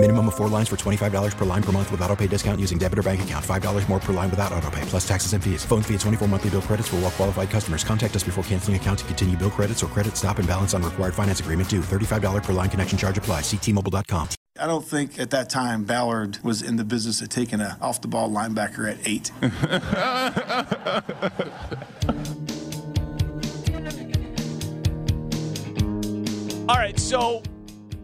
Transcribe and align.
Minimum 0.00 0.28
of 0.28 0.36
four 0.36 0.48
lines 0.48 0.68
for 0.68 0.76
$25 0.76 1.36
per 1.36 1.44
line 1.44 1.62
per 1.62 1.72
month 1.72 1.90
with 1.90 2.00
auto 2.02 2.14
pay 2.14 2.28
discount 2.28 2.60
using 2.60 2.78
debit 2.78 3.00
or 3.00 3.02
bank 3.02 3.22
account. 3.22 3.44
$5 3.44 3.88
more 3.88 3.98
per 3.98 4.12
line 4.12 4.30
without 4.30 4.52
auto 4.52 4.70
pay, 4.70 4.82
plus 4.82 5.06
taxes 5.06 5.32
and 5.32 5.42
fees. 5.42 5.64
Phone 5.64 5.82
fee 5.82 5.94
at 5.94 6.00
24 6.00 6.28
monthly 6.28 6.50
bill 6.50 6.62
credits 6.62 6.86
for 6.86 6.96
all 6.96 7.02
well 7.02 7.10
qualified 7.10 7.50
customers. 7.50 7.82
Contact 7.82 8.14
us 8.14 8.22
before 8.22 8.44
canceling 8.44 8.76
account 8.76 9.00
to 9.00 9.04
continue 9.06 9.36
bill 9.36 9.50
credits 9.50 9.82
or 9.82 9.88
credit 9.88 10.16
stop 10.16 10.38
and 10.38 10.46
balance 10.46 10.72
on 10.72 10.84
required 10.84 11.14
finance 11.14 11.40
agreement 11.40 11.68
due. 11.68 11.80
$35 11.80 12.44
per 12.44 12.52
line 12.52 12.70
connection 12.70 12.96
charge 12.96 13.18
apply. 13.18 13.40
Ctmobile.com. 13.40 14.28
I 14.60 14.68
don't 14.68 14.84
think 14.84 15.18
at 15.18 15.30
that 15.30 15.50
time 15.50 15.82
Ballard 15.82 16.38
was 16.44 16.62
in 16.62 16.76
the 16.76 16.84
business 16.84 17.20
of 17.20 17.28
taking 17.28 17.60
a 17.60 17.76
off 17.80 18.00
the 18.00 18.06
ball 18.06 18.30
linebacker 18.30 18.88
at 18.88 18.98
eight. 19.04 19.32
All 26.68 26.76
right, 26.76 27.00
so 27.00 27.42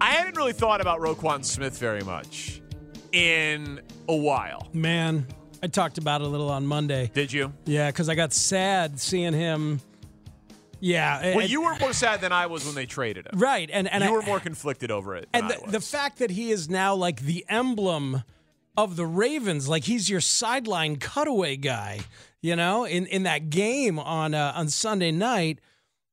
I 0.00 0.10
hadn't 0.10 0.36
really 0.36 0.52
thought 0.52 0.80
about 0.80 1.00
Roquan 1.00 1.44
Smith 1.44 1.78
very 1.78 2.02
much 2.02 2.60
in 3.12 3.80
a 4.08 4.16
while. 4.16 4.68
Man, 4.72 5.26
I 5.62 5.68
talked 5.68 5.98
about 5.98 6.20
it 6.20 6.26
a 6.26 6.30
little 6.30 6.50
on 6.50 6.66
Monday. 6.66 7.10
Did 7.14 7.32
you? 7.32 7.52
Yeah, 7.64 7.90
because 7.90 8.08
I 8.08 8.14
got 8.14 8.32
sad 8.32 9.00
seeing 9.00 9.32
him. 9.32 9.80
Yeah. 10.80 11.36
Well, 11.36 11.46
you 11.46 11.62
were 11.62 11.76
more 11.78 11.92
sad 11.94 12.20
than 12.20 12.32
I 12.32 12.46
was 12.46 12.66
when 12.66 12.74
they 12.74 12.84
traded 12.84 13.26
him. 13.26 13.38
right, 13.38 13.70
and 13.72 13.88
and 13.88 14.04
you 14.04 14.10
I, 14.10 14.12
were 14.12 14.22
more 14.22 14.40
conflicted 14.40 14.90
over 14.90 15.16
it. 15.16 15.28
And 15.32 15.48
the, 15.48 15.58
the 15.66 15.80
fact 15.80 16.18
that 16.18 16.30
he 16.30 16.50
is 16.50 16.68
now 16.68 16.94
like 16.94 17.22
the 17.22 17.46
emblem 17.48 18.24
of 18.76 18.96
the 18.96 19.06
Ravens, 19.06 19.68
like 19.68 19.84
he's 19.84 20.10
your 20.10 20.20
sideline 20.20 20.96
cutaway 20.96 21.56
guy, 21.56 22.00
you 22.42 22.56
know, 22.56 22.84
in 22.84 23.06
in 23.06 23.22
that 23.22 23.48
game 23.48 23.98
on 23.98 24.34
uh, 24.34 24.52
on 24.54 24.68
Sunday 24.68 25.12
night, 25.12 25.60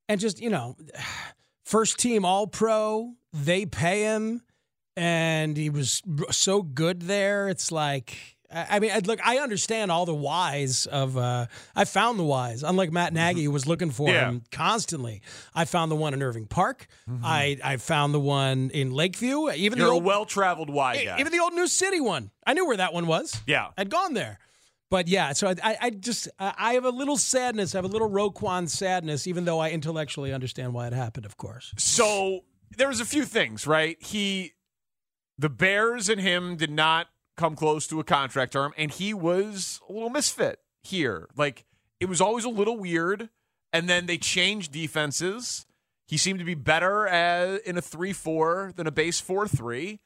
and 0.07 0.21
just 0.21 0.39
you 0.39 0.49
know, 0.49 0.77
first 1.65 1.99
team 1.99 2.23
All 2.23 2.47
Pro, 2.47 3.15
they 3.33 3.65
pay 3.65 4.01
him, 4.03 4.41
and 4.95 5.55
he 5.57 5.69
was 5.69 6.01
so 6.31 6.61
good 6.61 7.01
there. 7.03 7.49
It's 7.49 7.71
like. 7.71 8.17
I 8.53 8.81
mean, 8.81 8.91
look, 9.05 9.25
I 9.25 9.37
understand 9.37 9.93
all 9.93 10.05
the 10.05 10.13
whys 10.13 10.85
of. 10.85 11.15
Uh, 11.17 11.45
I 11.73 11.85
found 11.85 12.19
the 12.19 12.25
whys. 12.25 12.63
Unlike 12.63 12.91
Matt 12.91 13.13
Nagy, 13.13 13.45
who 13.45 13.51
was 13.51 13.65
looking 13.65 13.91
for 13.91 14.09
Yeah. 14.09 14.27
him 14.27 14.41
constantly, 14.51 15.21
I 15.55 15.63
found 15.63 15.89
the 15.89 15.95
one 15.95 16.13
in 16.13 16.21
Irving 16.21 16.47
Park. 16.47 16.87
I 17.23 17.57
I 17.63 17.77
found 17.77 18.13
the 18.13 18.19
one 18.19 18.69
in 18.71 18.91
Lakeview. 18.91 19.49
Even 19.51 19.79
You're 19.79 19.87
the 19.87 19.91
a 19.93 19.95
old, 19.95 20.03
well-traveled 20.03 20.69
Y 20.69 20.95
e- 20.97 21.05
guy. 21.05 21.19
even 21.21 21.31
the 21.31 21.39
old 21.39 21.53
New 21.53 21.67
City 21.67 22.01
one. 22.01 22.29
I 22.45 22.53
knew 22.53 22.67
where 22.67 22.75
that 22.75 22.91
one 22.93 23.07
was. 23.07 23.39
Yeah. 23.47 23.69
I'd 23.77 23.89
gone 23.89 24.15
there. 24.15 24.37
But 24.89 25.07
yeah, 25.07 25.31
so 25.31 25.47
I, 25.63 25.77
I, 25.83 25.89
just 25.91 26.27
I 26.37 26.53
I 26.57 26.73
have 26.73 26.83
a 26.83 26.89
little 26.89 27.15
sadness. 27.15 27.73
I 27.73 27.77
have 27.77 27.85
a 27.85 27.87
little 27.87 28.09
Roquan 28.09 28.67
sadness, 28.67 29.27
even 29.27 29.45
though 29.45 29.59
I 29.59 29.69
intellectually 29.69 30.33
understand 30.33 30.73
why 30.73 30.87
it 30.87 30.91
happened. 30.93 31.25
Of 31.25 31.37
course. 31.37 31.73
So 31.77 32.41
there 32.77 32.87
was 32.87 32.99
a 32.99 33.05
few 33.05 33.25
things, 33.25 33.67
right? 33.67 34.01
He, 34.01 34.53
the 35.37 35.49
Bears 35.49 36.09
and 36.09 36.19
him 36.19 36.55
did 36.55 36.71
not 36.71 37.07
come 37.37 37.55
close 37.55 37.87
to 37.87 37.99
a 37.99 38.03
contract 38.03 38.53
term, 38.53 38.73
and 38.77 38.91
he 38.91 39.13
was 39.13 39.79
a 39.89 39.93
little 39.93 40.09
misfit 40.09 40.59
here. 40.83 41.27
Like 41.35 41.65
it 41.99 42.09
was 42.09 42.21
always 42.21 42.45
a 42.45 42.49
little 42.49 42.77
weird, 42.77 43.29
and 43.73 43.89
then 43.89 44.05
they 44.05 44.17
changed 44.17 44.71
defenses. 44.71 45.65
He 46.07 46.17
seemed 46.17 46.39
to 46.39 46.45
be 46.45 46.55
better 46.55 47.07
as, 47.07 47.59
in 47.59 47.77
a 47.77 47.81
three-four 47.81 48.73
than 48.75 48.85
a 48.85 48.91
base 48.91 49.19
four-three, 49.19 49.99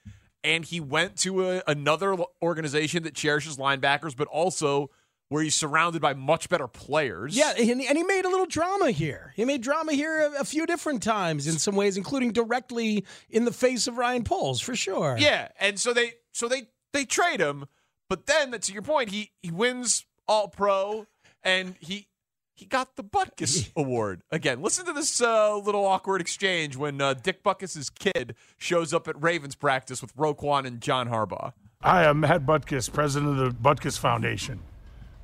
and 0.43 0.63
he 0.63 0.79
went 0.79 1.17
to 1.19 1.49
a, 1.49 1.63
another 1.67 2.15
organization 2.41 3.03
that 3.03 3.15
cherishes 3.15 3.57
linebackers, 3.57 4.15
but 4.15 4.27
also 4.27 4.91
where 5.29 5.43
he's 5.43 5.55
surrounded 5.55 6.01
by 6.01 6.13
much 6.13 6.49
better 6.49 6.67
players. 6.67 7.35
Yeah, 7.35 7.53
and, 7.57 7.81
and 7.81 7.97
he 7.97 8.03
made 8.03 8.25
a 8.25 8.29
little 8.29 8.45
drama 8.45 8.91
here. 8.91 9.33
He 9.35 9.45
made 9.45 9.61
drama 9.61 9.93
here 9.93 10.21
a, 10.21 10.41
a 10.41 10.43
few 10.45 10.65
different 10.65 11.01
times 11.01 11.47
in 11.47 11.57
some 11.57 11.75
ways, 11.75 11.97
including 11.97 12.31
directly 12.31 13.05
in 13.29 13.45
the 13.45 13.53
face 13.53 13.87
of 13.87 13.97
Ryan 13.97 14.23
Poles, 14.23 14.61
for 14.61 14.75
sure. 14.75 15.15
Yeah, 15.19 15.49
and 15.59 15.79
so 15.79 15.93
they 15.93 16.13
so 16.31 16.47
they 16.47 16.67
they 16.93 17.05
trade 17.05 17.39
him, 17.39 17.65
but 18.09 18.25
then 18.25 18.51
to 18.51 18.73
your 18.73 18.81
point, 18.81 19.09
he 19.09 19.31
he 19.41 19.51
wins 19.51 20.05
All 20.27 20.47
Pro 20.47 21.07
and 21.43 21.75
he 21.79 22.07
he 22.53 22.65
got 22.65 22.95
the 22.95 23.03
Butkus 23.03 23.71
Award 23.75 24.21
again. 24.31 24.61
Listen 24.61 24.85
to 24.85 24.93
this 24.93 25.21
uh, 25.21 25.57
little 25.57 25.85
awkward 25.85 26.21
exchange 26.21 26.77
when 26.77 27.01
uh, 27.01 27.13
Dick 27.13 27.43
Butkus's 27.43 27.89
kid 27.89 28.35
shows 28.57 28.93
up 28.93 29.07
at 29.07 29.21
Ravens 29.21 29.55
practice 29.55 30.01
with 30.01 30.15
Roquan 30.15 30.65
and 30.65 30.81
John 30.81 31.09
Harbaugh. 31.09 31.53
Hi, 31.81 32.07
I'm 32.07 32.21
Matt 32.21 32.45
Butkus, 32.45 32.91
president 32.91 33.37
of 33.37 33.37
the 33.37 33.51
Butkus 33.51 33.99
Foundation. 33.99 34.61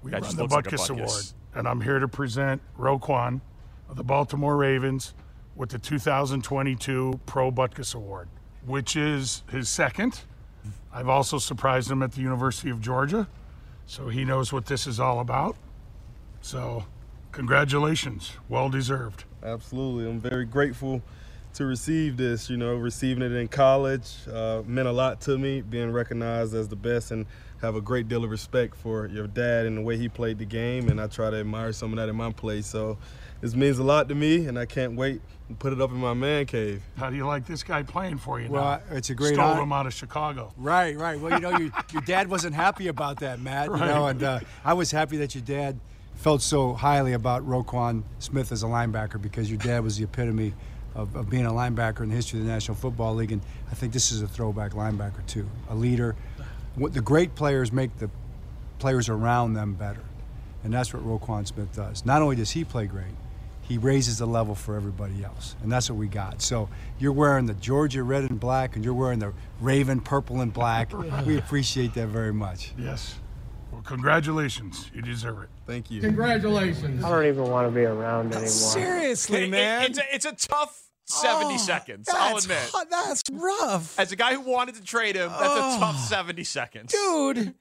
We 0.03 0.11
That 0.11 0.21
run 0.21 0.23
just 0.23 0.37
the 0.37 0.43
looks 0.43 0.53
like 0.53 0.67
a 0.67 0.69
Butkus 0.71 0.87
Butkus. 0.87 0.89
Award, 0.89 1.23
and 1.55 1.67
I'm 1.67 1.81
here 1.81 1.99
to 1.99 2.07
present 2.07 2.61
Roquan 2.77 3.41
of 3.89 3.95
the 3.95 4.03
Baltimore 4.03 4.57
Ravens 4.57 5.13
with 5.55 5.69
the 5.69 5.79
2022 5.79 7.19
Pro 7.25 7.51
Butkus 7.51 7.93
Award, 7.93 8.27
which 8.65 8.95
is 8.95 9.43
his 9.51 9.69
second. 9.69 10.21
I've 10.93 11.09
also 11.09 11.37
surprised 11.37 11.89
him 11.89 12.01
at 12.03 12.13
the 12.13 12.21
University 12.21 12.69
of 12.69 12.81
Georgia, 12.81 13.27
so 13.85 14.09
he 14.09 14.25
knows 14.25 14.51
what 14.51 14.65
this 14.65 14.87
is 14.87 14.99
all 14.99 15.19
about. 15.19 15.55
So, 16.41 16.85
congratulations, 17.31 18.33
well 18.49 18.69
deserved. 18.69 19.25
Absolutely. 19.43 20.09
I'm 20.09 20.19
very 20.19 20.45
grateful 20.45 21.01
to 21.53 21.65
receive 21.65 22.17
this. 22.17 22.49
You 22.49 22.57
know, 22.57 22.75
receiving 22.75 23.23
it 23.23 23.31
in 23.31 23.47
college 23.47 24.15
uh, 24.31 24.61
meant 24.65 24.87
a 24.87 24.91
lot 24.91 25.21
to 25.21 25.37
me, 25.37 25.61
being 25.61 25.91
recognized 25.91 26.53
as 26.55 26.67
the 26.67 26.75
best, 26.75 27.11
and 27.11 27.25
have 27.61 27.75
a 27.75 27.81
great 27.81 28.07
deal 28.07 28.23
of 28.23 28.29
respect 28.31 28.75
for 28.75 29.05
your 29.07 29.27
dad 29.27 29.65
and 29.67 29.77
the 29.77 29.81
way 29.81 29.95
he 29.97 30.09
played 30.09 30.37
the 30.39 30.45
game. 30.45 30.89
And 30.89 30.99
I 30.99 31.07
try 31.07 31.29
to 31.29 31.37
admire 31.37 31.71
some 31.73 31.91
of 31.93 31.97
that 31.97 32.09
in 32.09 32.15
my 32.15 32.31
play. 32.31 32.61
So 32.61 32.97
this 33.39 33.55
means 33.55 33.77
a 33.79 33.83
lot 33.83 34.09
to 34.09 34.15
me, 34.15 34.47
and 34.47 34.57
I 34.57 34.65
can't 34.65 34.95
wait 34.95 35.21
to 35.49 35.55
put 35.55 35.71
it 35.73 35.81
up 35.81 35.91
in 35.91 35.97
my 35.97 36.13
man 36.13 36.45
cave. 36.45 36.81
How 36.97 37.09
do 37.09 37.15
you 37.15 37.25
like 37.25 37.45
this 37.45 37.61
guy 37.63 37.83
playing 37.83 38.17
for 38.17 38.39
you 38.39 38.49
Well, 38.49 38.63
now? 38.63 38.95
it's 38.95 39.09
a 39.09 39.15
great 39.15 39.33
Stole 39.35 39.45
honor. 39.45 39.61
him 39.63 39.73
out 39.73 39.85
of 39.85 39.93
Chicago. 39.93 40.51
Right, 40.57 40.97
right. 40.97 41.19
Well, 41.19 41.33
you 41.33 41.39
know, 41.39 41.51
your, 41.57 41.71
your 41.91 42.01
dad 42.03 42.29
wasn't 42.29 42.55
happy 42.55 42.87
about 42.87 43.19
that, 43.19 43.39
Matt. 43.39 43.67
You 43.69 43.77
know, 43.77 44.07
and 44.07 44.23
uh, 44.23 44.39
I 44.65 44.73
was 44.73 44.89
happy 44.91 45.17
that 45.17 45.35
your 45.35 45.43
dad 45.43 45.79
felt 46.15 46.41
so 46.41 46.73
highly 46.73 47.13
about 47.13 47.47
Roquan 47.47 48.03
Smith 48.19 48.51
as 48.51 48.63
a 48.63 48.67
linebacker 48.67 49.19
because 49.21 49.49
your 49.49 49.57
dad 49.59 49.83
was 49.83 49.97
the 49.97 50.03
epitome 50.03 50.53
of, 50.95 51.15
of 51.15 51.29
being 51.29 51.45
a 51.45 51.51
linebacker 51.51 52.01
in 52.01 52.09
the 52.09 52.15
history 52.15 52.39
of 52.39 52.45
the 52.45 52.51
National 52.51 52.75
Football 52.75 53.15
League, 53.15 53.31
and 53.31 53.41
I 53.69 53.75
think 53.75 53.93
this 53.93 54.11
is 54.11 54.21
a 54.21 54.27
throwback 54.27 54.71
linebacker 54.71 55.25
too, 55.27 55.47
a 55.69 55.75
leader. 55.75 56.15
What 56.75 56.93
the 56.93 57.01
great 57.01 57.35
players 57.35 57.71
make 57.71 57.97
the 57.99 58.09
players 58.79 59.09
around 59.09 59.53
them 59.53 59.73
better, 59.73 60.03
and 60.63 60.73
that's 60.73 60.93
what 60.93 61.05
Roquan 61.05 61.47
Smith 61.47 61.73
does. 61.75 62.05
Not 62.05 62.21
only 62.21 62.35
does 62.35 62.51
he 62.51 62.63
play 62.63 62.85
great, 62.85 63.13
he 63.61 63.77
raises 63.77 64.17
the 64.17 64.25
level 64.25 64.55
for 64.55 64.75
everybody 64.75 65.23
else, 65.23 65.55
and 65.63 65.71
that's 65.71 65.89
what 65.89 65.97
we 65.97 66.07
got. 66.07 66.41
So 66.41 66.67
you're 66.99 67.13
wearing 67.13 67.45
the 67.45 67.53
Georgia 67.53 68.03
red 68.03 68.23
and 68.23 68.39
black, 68.39 68.75
and 68.75 68.83
you're 68.83 68.93
wearing 68.93 69.19
the 69.19 69.33
Raven 69.61 70.01
purple 70.01 70.41
and 70.41 70.51
black. 70.51 70.91
We 71.25 71.37
appreciate 71.37 71.93
that 71.93 72.07
very 72.07 72.33
much. 72.33 72.73
Yes. 72.77 73.15
Well, 73.71 73.81
congratulations. 73.83 74.89
You 74.93 75.01
deserve 75.01 75.43
it. 75.43 75.49
Thank 75.65 75.89
you. 75.91 76.01
Congratulations. 76.01 77.03
I 77.03 77.09
don't 77.09 77.25
even 77.25 77.43
want 77.49 77.67
to 77.67 77.71
be 77.73 77.85
around 77.85 78.31
anymore. 78.33 78.47
Seriously, 78.47 79.43
It- 79.43 79.43
it- 79.45 79.49
man. 79.51 79.83
it's 79.83 79.97
a, 79.97 80.15
it's 80.15 80.25
a 80.25 80.33
tough 80.33 80.77
seventy 81.05 81.55
Oh, 81.55 81.57
seconds. 81.57 82.09
I'll 82.11 82.33
that's 82.33 82.45
admit. 82.45 82.69
hu- 82.73 82.85
that's 82.89 83.23
rough, 83.31 83.99
As 83.99 84.11
a 84.11 84.15
guy 84.15 84.33
who 84.33 84.41
wanted 84.41 84.75
to 84.75 84.83
trade 84.83 85.15
him, 85.15 85.29
that's 85.29 85.41
Oh. 85.43 85.77
a 85.77 85.79
tough 85.79 85.97
seventy 85.99 86.43
seconds. 86.43 86.91
dude. 86.91 87.55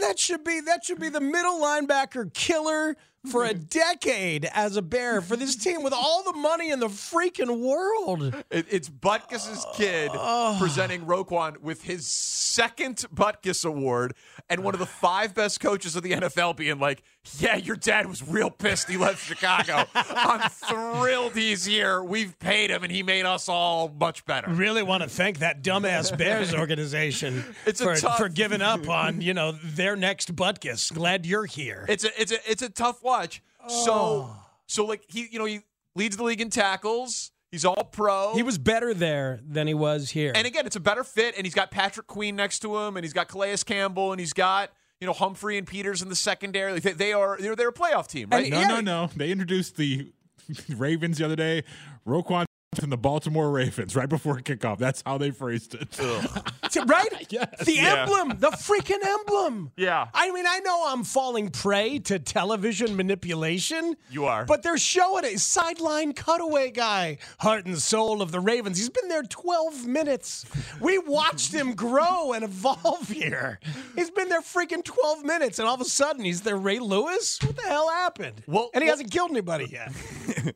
That 0.00 0.18
should 0.18 0.44
be 0.44 0.60
that 0.60 0.84
should 0.84 1.00
be 1.00 1.08
the 1.08 1.20
middle 1.20 1.60
linebacker 1.60 2.32
killer 2.32 2.96
for 3.30 3.44
a 3.44 3.54
decade 3.54 4.44
as 4.54 4.76
a 4.76 4.82
Bear 4.82 5.20
for 5.20 5.36
this 5.36 5.56
team 5.56 5.82
with 5.82 5.92
all 5.92 6.22
the 6.22 6.32
money 6.32 6.70
in 6.70 6.80
the 6.80 6.88
freaking 6.88 7.60
world. 7.60 8.34
It, 8.50 8.66
it's 8.70 8.88
Butkus's 8.88 9.66
kid 9.74 10.10
Oh. 10.14 10.56
presenting 10.60 11.02
Roquan 11.06 11.58
with 11.60 11.82
his 11.82 12.06
second 12.06 13.04
Butkus 13.14 13.64
award, 13.64 14.14
and 14.48 14.62
one 14.62 14.74
of 14.74 14.80
the 14.80 14.86
five 14.86 15.34
best 15.34 15.60
coaches 15.60 15.96
of 15.96 16.02
the 16.02 16.12
NFL 16.12 16.56
being 16.56 16.78
like, 16.78 17.02
"Yeah, 17.38 17.56
your 17.56 17.76
dad 17.76 18.06
was 18.06 18.22
real 18.26 18.50
pissed 18.50 18.88
he 18.88 18.96
left 18.96 19.24
Chicago. 19.24 19.84
I'm 19.94 20.48
thrilled 20.50 21.34
he's 21.34 21.64
here. 21.64 22.02
We've 22.02 22.38
paid 22.38 22.70
him, 22.70 22.82
and 22.82 22.92
he 22.92 23.02
made 23.02 23.24
us 23.26 23.48
all 23.48 23.88
much 23.88 24.24
better." 24.24 24.50
Really 24.50 24.82
want 24.82 25.02
to 25.02 25.08
thank 25.08 25.38
that 25.40 25.62
dumbass 25.62 26.16
Bears 26.16 26.54
organization 26.54 27.44
It's 27.66 27.80
a 27.80 27.84
for, 27.84 27.96
tough- 27.96 28.16
for 28.18 28.28
giving 28.28 28.62
up 28.62 28.88
on 28.88 29.20
you 29.20 29.34
know 29.34 29.52
their 29.64 29.96
next 29.96 30.34
Butkus. 30.36 30.92
Glad 30.92 31.26
you're 31.26 31.46
here. 31.46 31.84
It's 31.88 32.04
a 32.04 32.20
it's 32.20 32.32
a 32.32 32.50
it's 32.50 32.62
a 32.62 32.68
tough 32.70 33.02
watch. 33.20 33.42
So 33.68 33.92
Oh. 33.92 34.36
so 34.66 34.84
like 34.84 35.02
he 35.08 35.28
you 35.30 35.38
know 35.38 35.44
he 35.44 35.60
leads 35.94 36.16
the 36.16 36.22
league 36.24 36.40
in 36.40 36.50
tackles. 36.50 37.30
He's 37.50 37.64
all 37.64 37.84
pro. 37.84 38.34
He 38.34 38.42
was 38.42 38.58
better 38.58 38.92
there 38.92 39.40
than 39.46 39.66
he 39.66 39.74
was 39.74 40.10
here. 40.10 40.32
And 40.34 40.46
again, 40.46 40.66
it's 40.66 40.76
a 40.76 40.80
better 40.80 41.04
fit, 41.04 41.36
and 41.36 41.46
he's 41.46 41.54
got 41.54 41.70
Patrick 41.70 42.06
Queen 42.06 42.36
next 42.36 42.58
to 42.60 42.76
him, 42.76 42.96
and 42.96 43.04
he's 43.04 43.12
got 43.12 43.28
Calais 43.28 43.56
Campbell, 43.64 44.12
and 44.12 44.20
he's 44.20 44.32
got 44.32 44.70
you 45.00 45.06
know 45.06 45.12
Humphrey 45.12 45.56
and 45.58 45.66
Peters 45.66 46.02
in 46.02 46.08
the 46.08 46.16
secondary. 46.16 46.78
They, 46.80 46.92
they 46.92 47.12
are 47.12 47.36
they're, 47.40 47.54
they're 47.56 47.68
a 47.68 47.72
playoff 47.72 48.08
team, 48.08 48.28
right? 48.30 48.50
No, 48.50 48.62
no, 48.66 48.80
no. 48.80 49.10
They 49.14 49.30
introduced 49.30 49.76
the 49.76 50.12
Ravens 50.76 51.18
the 51.18 51.24
other 51.24 51.36
day. 51.36 51.64
Roquan 52.06 52.45
and 52.82 52.90
the 52.92 52.96
Baltimore 52.96 53.50
Ravens 53.50 53.94
right 53.96 54.08
before 54.08 54.36
kickoff. 54.40 54.78
That's 54.78 55.02
how 55.04 55.18
they 55.18 55.30
phrased 55.30 55.74
it. 55.74 55.98
right? 56.86 57.08
Yes. 57.28 57.64
The 57.64 57.72
Yeah. 57.74 58.02
emblem, 58.02 58.38
the 58.38 58.50
freaking 58.50 59.04
emblem. 59.04 59.72
Yeah. 59.76 60.06
I 60.14 60.30
mean, 60.30 60.46
I 60.46 60.60
know 60.60 60.84
I'm 60.86 61.02
falling 61.02 61.48
prey 61.50 61.98
to 62.00 62.18
television 62.20 62.94
manipulation. 62.96 63.96
You 64.10 64.26
are. 64.26 64.44
But 64.44 64.62
they're 64.62 64.78
showing 64.78 65.24
a 65.24 65.36
sideline 65.38 66.12
cutaway 66.12 66.70
guy, 66.70 67.18
heart 67.40 67.66
and 67.66 67.76
soul 67.78 68.22
of 68.22 68.30
the 68.30 68.38
Ravens. 68.40 68.78
He's 68.78 68.90
been 68.90 69.08
there 69.08 69.24
12 69.24 69.86
minutes. 69.86 70.44
We 70.80 70.98
watched 70.98 71.52
him 71.52 71.74
grow 71.74 72.32
and 72.32 72.44
evolve 72.44 73.08
here. 73.08 73.58
He's 73.96 74.10
been 74.10 74.28
there 74.28 74.42
freaking 74.42 74.84
12 74.84 75.24
minutes, 75.24 75.58
and 75.58 75.66
all 75.66 75.74
of 75.74 75.80
a 75.80 75.84
sudden 75.84 76.24
he's 76.24 76.42
there, 76.42 76.56
Ray 76.56 76.78
Lewis? 76.78 77.38
What 77.42 77.56
the 77.56 77.62
hell 77.62 77.88
happened? 77.90 78.42
Well- 78.46 78.70
and 78.72 78.82
he 78.84 78.88
well- 78.88 78.96
hasn't 78.96 79.10
killed 79.10 79.30
anybody 79.32 79.66
yet. 79.70 79.92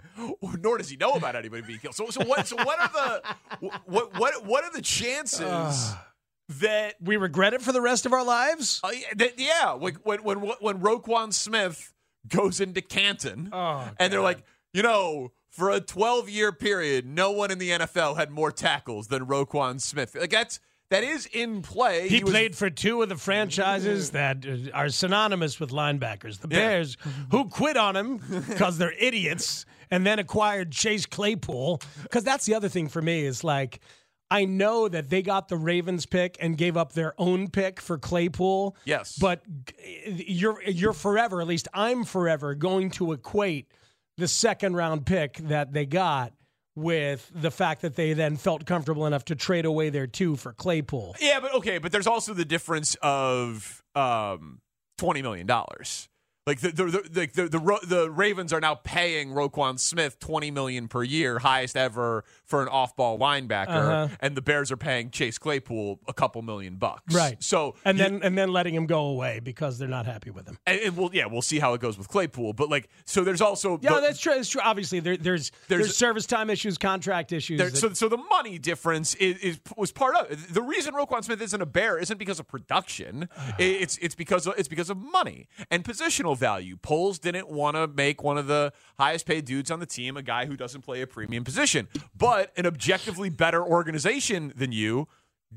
Nor 0.62 0.78
does 0.78 0.88
he 0.88 0.96
know 0.96 1.12
about 1.12 1.34
anybody 1.34 1.62
being 1.62 1.78
killed. 1.80 1.94
So, 1.94 2.09
so 2.10 2.24
what? 2.24 2.46
So 2.46 2.56
what 2.56 2.78
are 2.80 2.88
the 3.60 3.70
what 3.86 4.18
what 4.18 4.44
what 4.44 4.64
are 4.64 4.72
the 4.72 4.82
chances 4.82 5.92
that 6.60 6.94
We 7.00 7.16
regret 7.16 7.54
it 7.54 7.62
for 7.62 7.72
the 7.72 7.80
rest 7.80 8.06
of 8.06 8.12
our 8.12 8.24
lives? 8.24 8.80
Uh, 8.82 8.90
yeah, 8.92 9.06
that- 9.16 9.38
yeah, 9.38 9.74
when 9.74 9.94
when 10.02 10.22
when 10.22 10.38
when 10.38 10.78
Roquan 10.80 11.32
Smith 11.32 11.92
goes 12.28 12.60
into 12.60 12.82
Canton, 12.82 13.50
and 13.52 14.12
they're 14.12 14.20
like, 14.20 14.42
you 14.74 14.82
know, 14.82 15.32
for 15.50 15.70
a 15.70 15.80
12 15.80 16.28
year 16.28 16.52
period, 16.52 17.06
no 17.06 17.30
one 17.30 17.50
in 17.50 17.58
the 17.58 17.70
NFL 17.70 18.16
had 18.16 18.30
more 18.30 18.50
tackles 18.52 19.08
than 19.08 19.26
Roquan 19.26 19.80
Smith. 19.80 20.14
Like 20.14 20.30
that's 20.30 20.60
that 20.90 21.04
is 21.04 21.26
in 21.26 21.62
play. 21.62 22.08
He, 22.08 22.24
was- 22.24 22.32
played 22.32 22.56
for 22.56 22.68
two 22.68 23.00
of 23.02 23.08
the 23.08 23.16
franchises 23.16 24.10
that 24.10 24.44
are 24.74 24.88
synonymous 24.88 25.60
with 25.60 25.70
linebackers. 25.70 26.40
The 26.40 26.48
Yeah. 26.50 26.58
Bears, 26.58 26.96
who 27.30 27.48
quit 27.48 27.76
on 27.76 27.94
him 27.96 28.18
because 28.48 28.76
they're 28.76 28.92
idiots, 28.98 29.66
and 29.90 30.06
then 30.06 30.18
acquired 30.18 30.72
Chase 30.72 31.06
Claypool. 31.06 31.80
Because 32.02 32.24
that's 32.24 32.46
the 32.46 32.54
other 32.54 32.68
thing 32.68 32.88
for 32.88 33.02
me 33.02 33.24
is 33.24 33.42
like, 33.44 33.80
I 34.30 34.44
know 34.44 34.88
that 34.88 35.10
they 35.10 35.22
got 35.22 35.48
the 35.48 35.56
Ravens 35.56 36.06
pick 36.06 36.36
and 36.40 36.56
gave 36.56 36.76
up 36.76 36.92
their 36.92 37.14
own 37.18 37.48
pick 37.48 37.80
for 37.80 37.98
Claypool. 37.98 38.76
Yes. 38.84 39.18
but 39.18 39.42
you're 40.06 40.62
you're 40.62 40.92
forever. 40.92 41.40
At 41.40 41.48
least 41.48 41.66
I'm 41.74 42.04
forever 42.04 42.54
going 42.54 42.90
to 42.92 43.12
equate 43.12 43.66
the 44.18 44.28
second 44.28 44.76
round 44.76 45.06
pick 45.06 45.38
that 45.38 45.72
they 45.72 45.86
got. 45.86 46.32
With 46.76 47.30
the 47.34 47.50
fact 47.50 47.82
that 47.82 47.96
they 47.96 48.12
then 48.12 48.36
felt 48.36 48.64
comfortable 48.64 49.04
enough 49.04 49.24
to 49.26 49.34
trade 49.34 49.64
away 49.64 49.90
their 49.90 50.06
two 50.06 50.36
for 50.36 50.52
Claypool. 50.52 51.16
Yeah, 51.20 51.40
but 51.40 51.52
okay, 51.54 51.78
but 51.78 51.90
there's 51.90 52.06
also 52.06 52.32
the 52.32 52.44
difference 52.44 52.96
of 53.02 53.82
um, 53.96 54.60
twenty 54.96 55.20
million 55.20 55.48
dollars. 55.48 56.08
Like 56.46 56.60
the 56.60 56.70
the 56.72 56.84
the, 56.84 57.26
the 57.26 57.48
the 57.48 57.78
the 57.86 58.10
Ravens 58.10 58.52
are 58.54 58.60
now 58.60 58.74
paying 58.74 59.30
Roquan 59.30 59.78
Smith 59.78 60.18
twenty 60.18 60.50
million 60.50 60.88
per 60.88 61.02
year, 61.02 61.38
highest 61.38 61.76
ever 61.76 62.24
for 62.46 62.62
an 62.62 62.68
off-ball 62.68 63.18
linebacker, 63.18 63.68
Uh-huh. 63.68 64.08
and 64.20 64.34
the 64.34 64.40
Bears 64.40 64.72
are 64.72 64.78
paying 64.78 65.10
Chase 65.10 65.36
Claypool 65.36 66.00
a 66.08 66.14
couple 66.14 66.40
million 66.40 66.76
bucks. 66.76 67.14
Right. 67.14 67.40
So 67.42 67.74
and 67.84 67.98
you- 67.98 68.04
then 68.04 68.20
and 68.22 68.38
then 68.38 68.52
letting 68.52 68.74
him 68.74 68.86
go 68.86 69.00
away 69.08 69.40
because 69.40 69.78
they're 69.78 69.86
not 69.86 70.06
happy 70.06 70.30
with 70.30 70.46
him. 70.48 70.56
and, 70.66 70.80
and 70.80 70.96
we'll 70.96 71.10
yeah 71.14 71.26
we'll 71.26 71.42
see 71.42 71.58
how 71.58 71.74
it 71.74 71.80
goes 71.82 71.98
with 71.98 72.08
Claypool, 72.08 72.54
but 72.54 72.70
like 72.70 72.88
so 73.04 73.22
there's 73.22 73.42
also 73.42 73.78
Yeah, 73.82 73.96
the- 73.96 74.00
that's 74.00 74.18
true. 74.18 74.34
That's 74.34 74.48
true. 74.48 74.62
Obviously, 74.64 75.00
there, 75.00 75.18
there's, 75.18 75.50
there's 75.68 75.80
There's- 75.82 75.96
service 75.96 76.24
time 76.26 76.48
issues, 76.48 76.78
contract 76.78 77.32
issues. 77.32 77.58
There, 77.58 77.68
that- 77.68 77.76
so, 77.76 77.92
so 77.92 78.08
the 78.08 78.16
money 78.16 78.58
difference 78.58 79.14
is, 79.16 79.36
is 79.40 79.60
was 79.76 79.92
part 79.92 80.16
of 80.16 80.30
it. 80.30 80.38
the 80.54 80.62
reason 80.62 80.94
Roquan 80.94 81.22
Smith 81.22 81.42
isn't 81.42 81.60
a 81.60 81.66
bear 81.66 81.98
isn't 81.98 82.16
because 82.18 82.40
of 82.40 82.48
production. 82.48 83.28
it's 83.58 83.98
it's 83.98 84.14
because 84.14 84.46
of, 84.46 84.54
it's 84.56 84.68
because 84.68 84.88
of 84.88 84.96
money 84.96 85.46
and 85.70 85.84
positional 85.84 86.30
value. 86.40 86.76
Poles 86.76 87.20
didn't 87.20 87.48
want 87.48 87.76
to 87.76 87.86
make 87.86 88.24
one 88.24 88.36
of 88.36 88.48
the 88.48 88.72
highest 88.98 89.26
paid 89.26 89.44
dudes 89.44 89.70
on 89.70 89.78
the 89.78 89.86
team 89.86 90.16
a 90.16 90.22
guy 90.22 90.46
who 90.46 90.56
doesn't 90.56 90.82
play 90.82 91.02
a 91.02 91.06
premium 91.06 91.44
position, 91.44 91.86
but 92.16 92.50
an 92.56 92.66
objectively 92.66 93.30
better 93.30 93.62
organization 93.62 94.52
than 94.56 94.72
you 94.72 95.06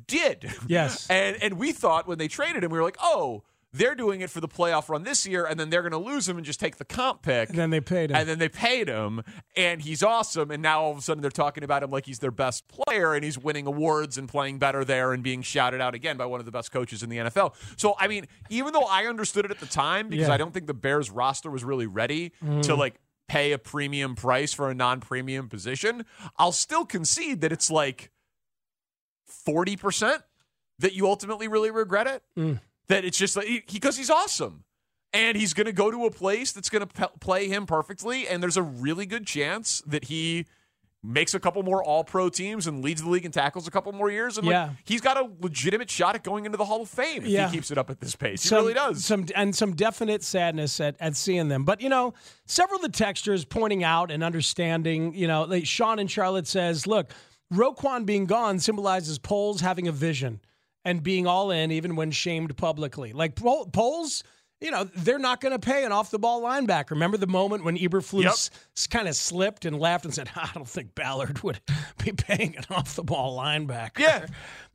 did. 0.08 0.52
Yes. 0.68 1.08
and 1.10 1.42
and 1.42 1.56
we 1.56 1.72
thought 1.72 2.08
when 2.08 2.20
they 2.20 2.28
traded 2.28 2.64
him, 2.64 2.72
we 2.72 2.78
were 2.78 2.84
like, 2.84 2.98
oh. 3.02 3.44
They're 3.74 3.96
doing 3.96 4.22
it 4.22 4.30
for 4.30 4.40
the 4.40 4.48
playoff 4.48 4.88
run 4.88 5.04
this 5.04 5.26
year, 5.26 5.46
and 5.46 5.60
then 5.60 5.70
they're 5.72 5.82
going 5.82 5.94
to 5.94 5.98
lose 5.98 6.30
him 6.30 6.38
and 6.38 6.46
just 6.46 6.60
take 6.60 6.78
the 6.78 6.86
comp 6.86 7.24
pick. 7.24 7.50
and 7.50 7.58
then 7.58 7.72
they 7.72 7.82
paid 7.82 8.12
him. 8.12 8.16
And 8.18 8.30
then 8.30 8.38
they 8.38 8.48
paid 8.50 8.88
him, 8.88 9.24
and 9.56 9.82
he's 9.82 10.04
awesome. 10.04 10.52
And 10.52 10.62
now 10.62 10.82
all 10.82 10.92
of 10.92 10.98
a 11.00 11.02
sudden 11.02 11.22
they're 11.22 11.32
talking 11.32 11.64
about 11.64 11.82
him 11.82 11.90
like 11.90 12.06
he's 12.06 12.20
their 12.20 12.30
best 12.32 12.68
player, 12.68 13.14
and 13.16 13.24
he's 13.24 13.38
winning 13.38 13.66
awards 13.66 14.18
and 14.18 14.30
playing 14.30 14.60
better 14.60 14.86
there, 14.86 15.12
and 15.12 15.24
being 15.24 15.42
shouted 15.42 15.82
out 15.82 15.96
again 15.96 16.18
by 16.18 16.26
one 16.28 16.40
of 16.40 16.46
the 16.46 16.52
best 16.52 16.72
coaches 16.72 17.02
in 17.04 17.10
the 17.10 17.18
NFL. 17.18 17.56
So 17.78 17.96
I 18.00 18.08
mean, 18.08 18.28
even 18.50 18.74
though 18.74 18.86
I 18.88 19.08
understood 19.08 19.44
it 19.46 19.52
at 19.52 19.60
the 19.60 19.66
time, 19.66 20.08
because 20.08 20.28
Yeah. 20.28 20.34
I 20.34 20.38
don't 20.38 20.54
think 20.54 20.68
the 20.68 20.74
Bears 20.76 21.10
roster 21.10 21.50
was 21.50 21.64
really 21.64 21.88
ready 21.88 22.32
Mm. 22.44 22.62
to 22.64 22.76
like 22.76 23.00
pay 23.28 23.54
a 23.54 23.58
premium 23.58 24.14
price 24.16 24.54
for 24.54 24.70
a 24.70 24.76
non-premium 24.76 25.50
position, 25.50 26.06
I'll 26.38 26.52
still 26.52 26.86
concede 26.86 27.42
that 27.42 27.52
it's 27.52 27.72
like 27.72 28.12
forty 29.26 29.76
percent 29.76 30.22
that 30.80 30.94
you 30.94 31.08
ultimately 31.08 31.48
really 31.48 31.72
regret 31.72 32.08
it. 32.08 32.24
Mm. 32.38 32.60
That 32.90 33.06
it's 33.06 33.18
just 33.18 33.36
like 33.36 33.66
because 33.72 33.98
he's 33.98 34.10
awesome 34.10 34.64
and 35.14 35.38
he's 35.38 35.54
going 35.54 35.68
to 35.68 35.72
go 35.74 35.90
to 35.92 36.06
a 36.06 36.12
place 36.12 36.52
that's 36.52 36.70
going 36.70 36.86
to 36.86 36.88
pe- 36.88 37.16
play 37.22 37.48
him 37.48 37.66
perfectly 37.66 38.28
and 38.28 38.42
there's 38.44 38.58
a 38.58 38.62
really 38.64 39.06
good 39.06 39.26
chance 39.26 39.82
that 39.88 40.06
he 40.06 40.46
makes 41.06 41.34
a 41.34 41.40
couple 41.40 41.62
more 41.64 41.84
all 41.84 42.04
pro 42.04 42.30
teams 42.30 42.66
and 42.66 42.82
leads 42.84 43.02
the 43.02 43.10
league 43.10 43.26
in 43.26 43.32
tackles 43.32 43.68
a 43.68 43.72
couple 43.72 43.92
more 43.92 44.10
years 44.10 44.38
and 44.38 44.48
like, 44.48 44.70
he's 44.86 45.02
got 45.02 45.18
a 45.18 45.30
legitimate 45.42 45.90
shot 45.90 46.16
at 46.16 46.24
going 46.24 46.46
into 46.46 46.58
the 46.58 46.64
hall 46.66 46.82
of 46.82 46.90
fame 46.90 47.24
if 47.24 47.28
Yeah. 47.30 47.50
he 47.50 47.58
keeps 47.58 47.72
it 47.72 47.78
up 47.78 47.90
at 47.90 48.00
this 48.00 48.16
pace 48.16 48.42
some, 48.42 48.58
he 48.60 48.62
really 48.62 48.74
does 48.74 49.04
Some 49.06 49.26
and 49.36 49.54
some 49.56 49.76
definite 49.76 50.24
sadness 50.24 50.80
at, 50.80 50.96
at 51.02 51.16
seeing 51.18 51.48
them. 51.50 51.64
But 51.66 51.82
you 51.82 51.90
know, 51.90 52.14
several 52.46 52.78
of 52.78 52.84
the 52.84 52.90
textures 52.98 53.44
pointing 53.46 53.84
out 53.84 54.12
and 54.12 54.24
understanding. 54.24 55.14
You 55.14 55.28
know, 55.28 55.44
like 55.44 55.66
Sean 55.66 56.00
and 56.00 56.10
Charlotte 56.10 56.48
says, 56.48 56.88
look, 56.88 57.12
Roquan 57.54 58.06
being 58.06 58.26
gone 58.26 58.60
symbolizes 58.60 59.20
Poles 59.20 59.60
having 59.62 59.88
a 59.88 59.92
vision 59.92 60.40
and 60.86 61.02
being 61.04 61.28
all 61.28 61.52
in, 61.52 61.72
even 61.72 61.96
when 61.96 62.12
shamed 62.12 62.56
publicly. 62.58 63.14
Like 63.14 63.36
Pol- 63.36 63.68
Poles. 63.68 64.24
You 64.62 64.72
know, 64.72 64.86
they're 64.86 65.20
not 65.20 65.42
going 65.42 65.52
to 65.52 65.60
pay 65.60 65.84
an 65.84 65.92
off 65.92 66.10
the 66.10 66.18
ball 66.20 66.42
linebacker. 66.42 66.92
Remember 66.92 67.18
the 67.18 67.28
moment 67.28 67.66
when 67.66 67.76
Eberflus 67.78 68.50
kind 68.90 69.10
of 69.10 69.16
slipped 69.18 69.66
and 69.66 69.78
laughed 69.78 70.06
and 70.06 70.14
said, 70.14 70.30
ah, 70.38 70.50
I 70.50 70.58
don't 70.58 70.66
think 70.70 70.96
Ballard 70.96 71.44
would 71.44 71.60
be 72.06 72.14
paying 72.14 72.56
an 72.56 72.64
off 72.70 72.96
the 72.96 73.04
ball 73.04 73.38
linebacker. 73.38 74.00
Yeah. 74.00 74.26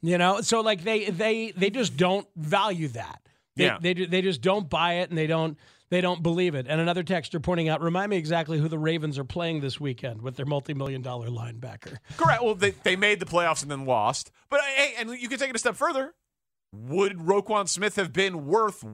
You 0.03 0.19
know, 0.19 0.43
so 0.43 0.61
like 0.61 0.85
they 0.85 1.07
they 1.09 1.53
they 1.53 1.71
just 1.71 1.97
don't 1.97 2.27
value 2.37 2.89
that. 2.89 3.23
They, 3.57 3.65
Yeah. 3.65 3.79
they, 3.81 3.95
they 3.95 4.21
just 4.21 4.43
don't 4.43 4.69
buy 4.69 4.95
it 4.97 5.09
and 5.09 5.17
they 5.17 5.27
don't 5.27 5.57
they 5.91 6.01
don't 6.01 6.23
believe 6.23 6.55
it. 6.55 6.67
And 6.69 6.81
another 6.81 7.03
texter 7.03 7.43
pointing 7.43 7.69
out, 7.69 7.81
remind 7.81 8.11
me 8.11 8.17
exactly 8.17 8.59
who 8.59 8.69
the 8.69 8.79
Ravens 8.79 9.19
are 9.19 9.25
playing 9.25 9.61
this 9.61 9.81
weekend 9.81 10.23
with 10.23 10.37
their 10.37 10.47
multi-million 10.47 11.03
dollar 11.03 11.29
linebacker. 11.29 11.99
correct 12.17 12.43
well 12.43 12.55
they, 12.55 12.71
they 12.71 12.97
made 12.97 13.21
the 13.21 13.27
playoffs 13.27 13.63
and 13.63 13.71
then 13.71 13.85
lost 13.85 14.31
but 14.51 14.61
hey 14.61 14.95
and 14.99 15.11
you 15.11 15.29
can 15.29 15.39
take 15.39 15.51
it 15.51 15.57
a 15.57 15.59
step 15.59 15.75
further 15.77 16.15
would 16.73 17.17
Roquan 17.19 17.69
Smith 17.69 17.97
have 17.97 18.13
been 18.13 18.47
worth 18.47 18.85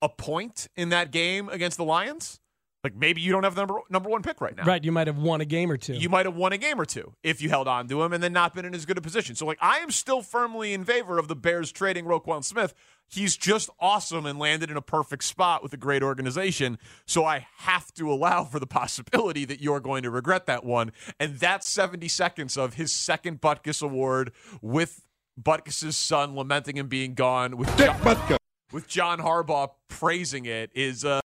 a 0.00 0.08
point 0.08 0.68
in 0.76 0.90
that 0.90 1.10
game 1.10 1.48
against 1.48 1.76
the 1.76 1.84
Lions 1.84 2.40
like 2.84 2.94
maybe 2.94 3.20
you 3.20 3.32
don't 3.32 3.42
have 3.44 3.54
the 3.54 3.62
number 3.62 3.80
number 3.90 4.08
one 4.08 4.22
pick 4.22 4.40
right 4.40 4.56
now 4.56 4.64
Right, 4.64 4.84
you 4.84 4.92
might 4.92 5.06
have 5.08 5.18
won 5.18 5.40
a 5.40 5.44
game 5.44 5.70
or 5.70 5.76
two. 5.76 5.94
you 5.94 6.08
might 6.08 6.26
have 6.26 6.36
won 6.36 6.52
a 6.52 6.58
game 6.58 6.80
or 6.80 6.84
two 6.84 7.12
if 7.22 7.42
you 7.42 7.48
held 7.48 7.66
on 7.68 7.88
to 7.88 8.02
him 8.02 8.12
and 8.12 8.22
then 8.22 8.32
not 8.32 8.54
been 8.54 8.64
in 8.64 8.74
as 8.74 8.86
good 8.86 8.98
a 8.98 9.00
position. 9.00 9.34
So, 9.34 9.46
like, 9.46 9.58
I 9.60 9.78
am 9.78 9.90
still 9.90 10.22
firmly 10.22 10.72
in 10.72 10.84
favor 10.84 11.18
of 11.18 11.26
the 11.28 11.34
Bears 11.36 11.72
trading 11.72 12.04
Roquan 12.04 12.44
Smith. 12.44 12.74
He's 13.08 13.36
just 13.36 13.70
awesome 13.80 14.26
and 14.26 14.38
landed 14.38 14.70
in 14.70 14.76
a 14.76 14.82
perfect 14.82 15.24
spot 15.24 15.62
with 15.62 15.72
a 15.72 15.76
great 15.76 16.02
organization. 16.02 16.78
So, 17.06 17.24
I 17.24 17.46
have 17.58 17.92
to 17.94 18.12
allow 18.12 18.44
for 18.44 18.60
the 18.60 18.66
possibility 18.66 19.44
that 19.46 19.60
you're 19.60 19.80
going 19.80 20.02
to 20.04 20.10
regret 20.10 20.46
that 20.46 20.64
one. 20.64 20.92
And 21.18 21.38
that's 21.38 21.68
70 21.68 22.06
seconds 22.08 22.56
of 22.56 22.74
his 22.74 22.92
second 22.92 23.40
Butkus 23.40 23.82
Award 23.82 24.32
with 24.62 25.04
Butkus's 25.40 25.96
son 25.96 26.36
lamenting 26.36 26.76
him 26.76 26.88
being 26.88 27.14
gone 27.14 27.56
with 27.56 27.74
Dick 27.76 27.90
John, 28.04 28.38
with 28.72 28.86
John 28.88 29.18
Harbaugh 29.20 29.70
praising 29.88 30.44
it 30.46 30.70
is 30.74 31.04
uh 31.04 31.20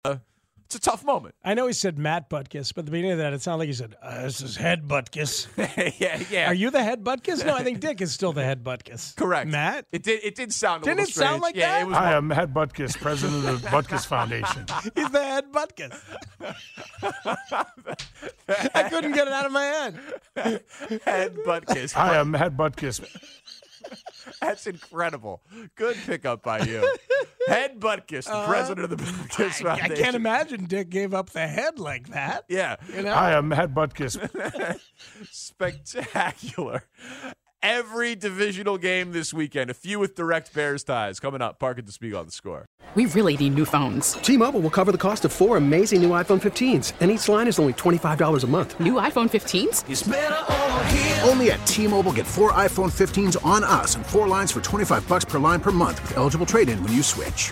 it's 0.76 0.88
a 0.88 0.90
tough 0.90 1.04
moment. 1.04 1.36
I 1.44 1.54
know 1.54 1.68
he 1.68 1.74
said 1.74 2.00
Matt 2.00 2.30
Butkus, 2.30 2.74
but 2.74 2.84
at 2.84 2.86
the 2.86 2.92
beginning 2.92 3.12
of 3.12 3.18
that, 3.18 3.34
it 3.34 3.42
sounded 3.42 3.60
like 3.60 3.68
he 3.68 3.74
said, 3.74 3.98
uh, 4.02 4.24
"This 4.24 4.42
is 4.42 4.56
head 4.56 4.88
Butkus." 4.88 5.48
yeah, 6.00 6.24
yeah. 6.30 6.48
Are 6.48 6.54
you 6.54 6.72
the 6.72 6.82
head 6.82 7.04
Butkus? 7.04 7.46
No, 7.46 7.56
I 7.56 7.64
think 7.64 7.80
Dick 7.82 8.00
is 8.00 8.14
still 8.14 8.32
the 8.32 8.44
head 8.44 8.64
Butkus. 8.64 9.14
Correct. 9.18 9.50
Matt. 9.50 9.86
It 9.92 10.04
did. 10.04 10.24
It 10.24 10.36
did 10.36 10.54
sound. 10.54 10.84
Didn't 10.84 11.00
little 11.00 11.10
it 11.10 11.14
sound 11.14 11.42
like 11.42 11.58
yeah, 11.58 11.80
that? 11.80 11.82
It 11.82 11.88
was. 11.88 11.98
I'm 11.98 12.28
Matt 12.28 12.54
Butkus, 12.54 12.98
president 12.98 13.46
of 13.46 13.62
the 13.62 13.68
Butkus 13.76 14.06
Foundation. 14.06 14.66
He's 14.96 15.10
the 15.10 15.24
head 15.24 15.52
Butkus. 15.52 16.00
I 18.74 18.84
couldn't 18.90 19.12
get 19.12 19.28
it 19.28 19.34
out 19.34 19.46
of 19.46 19.52
my 19.52 19.64
head. 19.64 20.00
head 21.04 21.38
butt 21.46 21.68
kiss. 21.68 21.92
Hi, 21.92 22.18
I'm 22.18 22.32
Matt 22.32 22.56
Butkus. 22.56 23.02
That's 24.42 24.68
incredible. 24.68 25.42
Good 25.76 25.98
pickup 26.06 26.44
by 26.44 26.60
you. 26.60 26.96
Head 27.48 27.80
butt 27.80 28.08
kiss, 28.08 28.26
the 28.26 28.44
president 28.46 28.92
of 28.92 28.98
the 28.98 28.98
Butt 28.98 29.30
Kiss 29.30 29.62
Uh-huh. 29.64 29.78
I 29.82 29.90
can't 29.90 30.16
imagine 30.16 30.66
Dick 30.66 30.90
gave 30.90 31.14
up 31.14 31.32
the 31.32 31.48
head 31.48 31.80
like 31.80 32.10
that. 32.10 32.46
Yeah, 32.48 32.76
You 32.96 33.02
know? 33.02 33.14
Hi, 33.14 33.34
I'm 33.36 33.48
Matt 33.48 33.74
Butkus. 33.74 34.20
spectacular. 35.32 36.84
Every 37.64 38.16
divisional 38.16 38.80
game 38.80 39.12
this 39.12 39.36
weekend. 39.36 39.70
A 39.70 39.76
few 39.76 40.00
with 40.00 40.16
direct 40.16 40.52
Bears 40.52 40.84
ties 40.84 41.20
coming 41.20 41.44
up. 41.44 41.60
Parkins 41.60 41.90
and 41.90 41.94
Spiegel 41.94 42.20
on 42.20 42.26
the 42.26 42.32
score. 42.32 42.66
We 42.96 43.06
really 43.06 43.38
need 43.38 43.54
new 43.54 43.66
phones. 43.66 44.14
T-Mobile 44.14 44.60
will 44.60 44.72
cover 44.72 44.92
the 44.92 44.98
cost 44.98 45.26
of 45.26 45.32
four 45.32 45.58
amazing 45.58 46.02
new 46.02 46.10
iPhone 46.10 46.42
15s, 46.42 46.94
and 47.00 47.12
each 47.12 47.30
line 47.30 47.48
is 47.48 47.60
only 47.60 47.74
$25 47.74 48.44
a 48.44 48.48
month. 48.48 48.80
New 48.80 48.94
iPhone 48.94 49.30
15s? 49.30 51.26
Only 51.30 51.52
at 51.52 51.66
T-Mobile 51.68 52.14
get 52.14 52.26
four 52.26 52.52
iPhone 52.54 52.92
15s 52.92 53.38
on 53.46 53.64
us 53.64 53.96
and 53.96 54.06
four 54.06 54.28
lines 54.28 54.52
for 54.52 54.60
25 54.62 55.08
bucks 55.08 55.24
per 55.24 55.40
line 55.40 55.62
per 55.62 55.72
month 55.72 56.02
with 56.02 56.18
eligible 56.18 56.46
trade-in 56.46 56.84
when 56.84 56.92
you 56.92 57.04
switch. 57.04 57.52